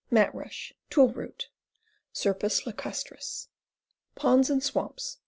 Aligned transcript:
Mat 0.09 0.33
rush. 0.33 0.73
Tule 0.89 1.13
root. 1.13 1.49
Scirpus 2.11 2.65
lacus 2.65 3.03
tris. 3.03 3.49
Ponds 4.15 4.49
and 4.49 4.63
swamps. 4.63 5.19